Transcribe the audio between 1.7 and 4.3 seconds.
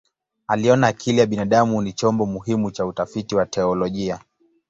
ni chombo muhimu cha utafiti wa teolojia.